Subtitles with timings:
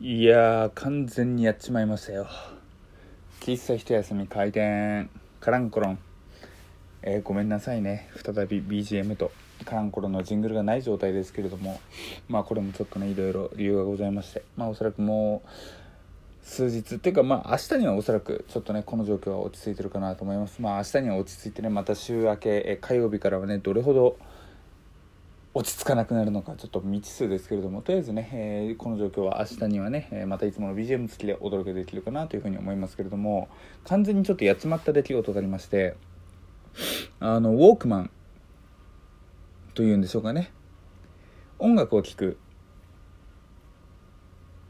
[0.00, 2.26] いやー完全にやっちまいましたよ。
[3.38, 5.08] 喫茶一休み開店。
[5.38, 5.98] カランコロン。
[7.02, 8.10] えーごめんなさいね。
[8.16, 9.30] 再び BGM と
[9.64, 11.80] カランコロンのジングルがない状態ですけれども。
[12.28, 14.42] まあこれもちょっとねいろいろ理由がございまして。
[14.56, 15.48] まあおそらくもう
[16.42, 16.96] 数日。
[16.96, 20.60] っていうかまあ明日にはおそらくちょっとねこの状況は落ち着いてるかなと思います。
[20.60, 24.16] まあ明日には落ち着いてねまた週明けえ火曜日からはねどれほど
[25.56, 33.48] 落ち着かなくなるのかちょっと未知数ですけれどもとりあえずね、えーこの状況は明日にはね、えまたいつもの BGM 付きでお届けできるかなというふうに思いますけれども
[33.84, 35.96] 完全にちょっとやっちまった出来事がありまして
[37.20, 38.10] あのウォークマン
[39.74, 40.52] というんでしょうかね。
[41.58, 42.38] 音楽を聴く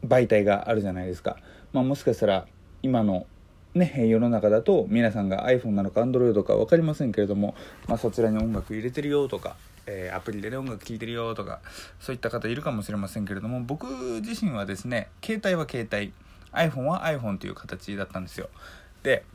[0.05, 1.37] 媒体があるじゃないですか、
[1.73, 2.47] まあ、もしかしたら
[2.83, 3.25] 今の
[3.75, 7.55] ね、世の中だと皆さんが iPhone なのか Android か分かりませんけれども、
[7.87, 11.59] まあ、そちらに音楽入れてるよとか、えーアプリで、ね、音楽聴いてるよとか
[11.99, 13.85] そういった方いるかもしれませんけれども僕
[14.21, 16.13] 自身はですね携帯は携帯
[16.53, 18.49] iPhone は iPhone という形だったんですよ。
[19.03, 19.25] で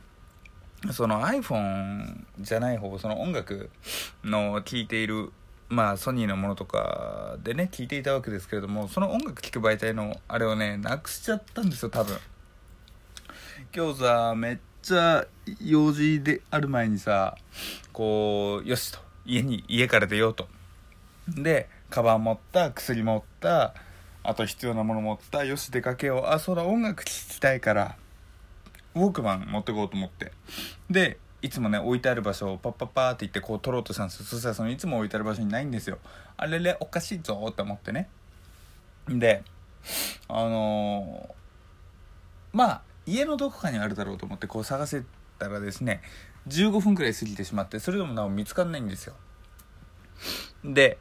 [0.91, 3.69] その iPhone じゃない方その音楽
[4.23, 5.31] の聴いている
[5.69, 12.17] まあソニーのものとかでね聴いていたわけですけれどもその音楽聴く媒体のあれをねなくしちゃったんですよ多分。
[13.75, 15.25] 今日さめっちゃ
[15.63, 17.37] 用事である前にさ
[17.93, 18.99] こうよしと。
[19.25, 20.47] 家に家から出ようと。
[21.27, 23.73] でカバン持った薬持った
[24.23, 26.27] あと必要なもの持ったよし出かけよう。
[26.27, 27.95] あそうだ音楽聴きたいから
[28.95, 30.31] ウォークマン持ってこうと思って。
[30.89, 35.97] でいつもね置いてある場所をパッパッパーって言ってこう取ろうとしたんですそしたらそのいつも置いてある場所にないんですよ。
[36.37, 38.09] あれれおかしいぞって思ってね。
[39.07, 39.43] で
[40.27, 45.03] あのーまあ家のどこかにあるだろうと思ってこう探せ
[45.37, 46.01] たらですね
[46.47, 49.13] 15分くらい過ぎてしまってそれでもなお見つかんないんですよ。
[50.63, 50.97] で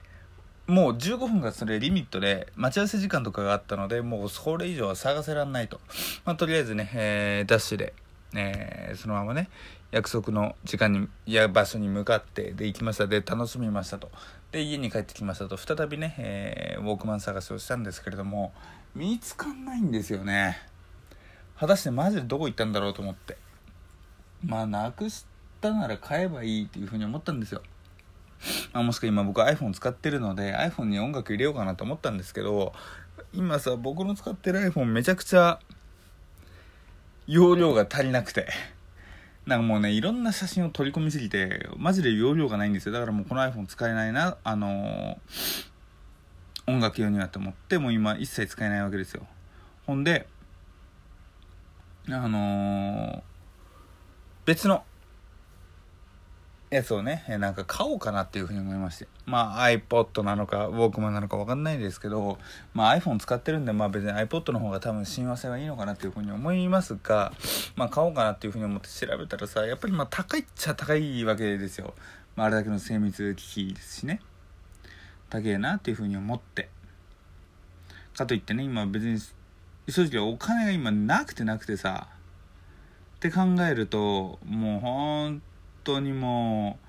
[0.66, 5.80] もう15分がそれリミットで待ち合わせ時間とかがあったのでもうそれ以上は探せらんないと、
[6.24, 7.92] まあ、とりあえずね、えーダッシュで、
[8.34, 9.48] えーそのままね
[9.90, 13.08] 約束の時間にいや場所に向かってで行きました。
[13.08, 14.10] で楽しみましたと。
[14.52, 15.56] で家に帰ってきましたと。
[15.56, 18.52] 再びね、えーウォークマン探しをしたんですけれども
[18.94, 20.69] 見つかんないんですよね。
[21.60, 23.36] 果たしてマジでどこ行ったんだろうと思って。
[24.42, 25.26] まあなくし
[25.60, 27.60] たなら買えばいいっていうふうに思ったんですよ。
[28.72, 32.72] まあ、もしくは今僕 iPhone 使ってるので iPhone に音楽入れようかなと思ったんですけど
[33.34, 35.60] 今さ僕の使ってる iPhone めちゃくちゃ
[37.26, 38.48] 容量が足りなくて。
[39.46, 42.92] なんかもうねいろんな写真を取り込みすぎてマジで容量がないんですよ。
[42.92, 45.70] だからもうこの iPhone 使えないなあのー
[46.66, 49.26] 音楽用にはと思ってもう今一切使えないわけですよ。
[49.86, 50.26] ほんで
[52.08, 53.22] あのー
[54.46, 54.82] 別の
[56.70, 59.06] やつをね、えーなんか買おうかなっていうふうに思いまして。
[59.26, 62.38] まあ iPod なのか、ウォークマンなのかわかんないですけど、
[62.74, 67.32] まあ iPhone 使ってるんで、まあ別に iPod の方が多分親和性はいいのかなっていうふうに思いますが、
[67.76, 71.94] まあ買おうかなっていうふうに思って調べたらさ、やっぱりまあ高いっちゃ高いわけですよ。
[72.34, 74.20] まああれだけの精密機器ですしね。
[75.28, 76.70] 高えなっていうふうに思って。
[78.20, 79.18] かといってね、今別に、
[79.90, 82.08] 正直お金が今なくてなくてさ、
[83.16, 83.40] って考
[83.70, 85.42] えるともう本
[85.84, 86.86] 当にもう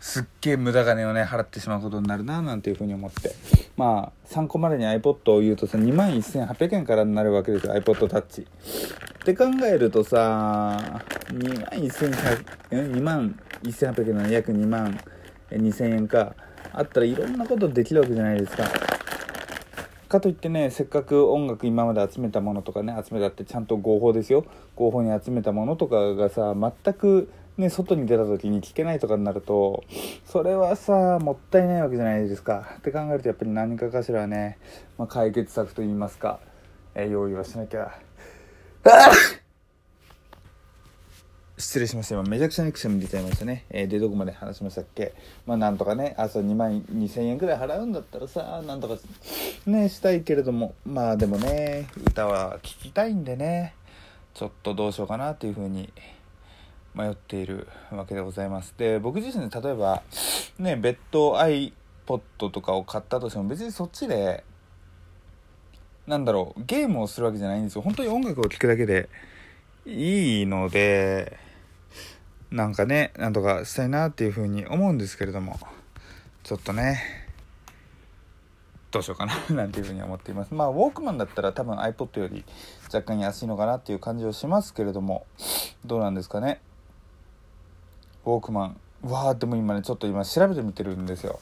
[0.00, 3.34] すっげえ無駄金をね払ってしまうことになるななんていうふうに思って。
[3.76, 8.42] まあ参考までに iPod を言うとさ2万1800円からになるわけですよ iPod タッチ。
[8.42, 8.44] っ
[9.24, 14.98] て考えるとさ2万1100円2万1800円の約2万
[15.50, 16.34] 2000円か。
[16.72, 18.64] あったらいろんなことできるわけじゃないですか。
[20.08, 24.44] かといってねせっかく音楽今まで集めたものとかね集めたってちゃんと合法ですよ。
[24.74, 29.84] 合法に集めたものとかがさ全くね外に出た時に聞けないとかになると
[30.24, 32.76] それはさもったいないわけじゃないですか。
[32.78, 34.58] って考えるとやっぱり何かかしらね、
[34.96, 36.40] まあ、解決策といいますか、
[36.94, 37.92] え用意はしなきゃ。
[41.68, 42.14] 失礼しました。
[42.14, 45.12] 今めちゃくちゃにくしゃみ出ちゃいましたね、えーでどこまで話しましたっけ？
[45.44, 48.96] まあなんとかねあそう2万2000円くらい払うんだったらさなんとか
[49.66, 50.74] ねしたいけれども。
[50.86, 53.74] まあでもね歌は聴きたいんでね。
[54.32, 55.92] ちょっとどうしようかなっていうふうに
[56.94, 58.72] 迷っているわけでございます。
[58.78, 60.02] で僕自身例えば
[60.58, 64.42] ね別途 iPod とかを買ったとしても別にそっちで
[66.06, 67.82] なんだろうゲームをするわけじゃないんですよ。
[67.82, 69.10] 本当に音楽を聴くだけで
[69.84, 71.46] いいので。
[72.50, 75.58] なんかねなんとかしたいなっていうふうに思うんですけれども
[76.44, 77.26] ちょっとね
[78.90, 80.54] どうしようかな なんていうふうに思っています。
[80.54, 82.44] まあウォークマンだったら多分 iPod より
[82.86, 85.26] 若干安いのかなっていう感じはしますけれども
[85.84, 86.60] どうなんですかね。
[88.24, 88.80] ウォークマン。
[89.02, 91.38] わーでも今ねちょっと今調べてみてるんですよ。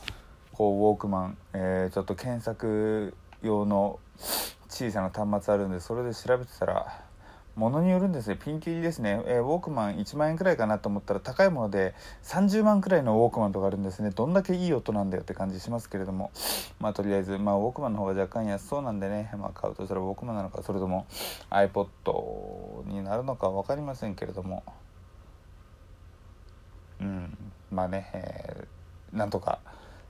[0.53, 4.01] こうウォークマン、えーちょっと検索用の
[4.69, 7.06] 小さな端末あるんでそれで調べてたら
[7.57, 8.37] ものによるんですね。
[8.37, 14.11] ピンキリですね、えー、ウォークマン1万円くらいかなと思ったら高いもので30万くらいのウォークマンとかあるんですね。
[14.11, 16.31] どんだけいい音なんだよって感じしますけれども。
[16.81, 21.07] まあとりあえず、まあ、ウォークマンの方が若干安そうなんでね、まあ、買うとしたらウォークマンなのかそれとも
[21.51, 24.63] iPod になるのか分かりませんけれども。
[27.01, 27.37] うん。
[27.71, 29.61] まあね、えー、なんとか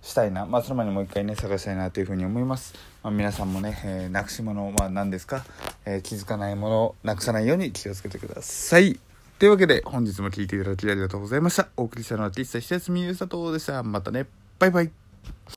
[0.02, 5.44] したいな、まあ、その前にもう一回ね探したいなというふうに思います、まあ、皆さんもね、えー、なくし物は何ですか、
[5.86, 8.98] えー、気づかないものをなくさないように気をつけてください。
[9.38, 11.68] というわけで本日も聴いていただきありがとうございました。
[11.76, 13.82] お送りしたのは喫茶久休みゆうさとでした。
[13.82, 14.26] またね。
[14.58, 14.90] バイバイ。